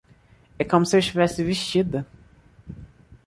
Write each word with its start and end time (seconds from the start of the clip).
É 0.57 0.63
como 0.65 0.83
se 0.83 0.95
eu 0.95 0.99
estivesse 0.99 1.43
vestida! 1.43 2.07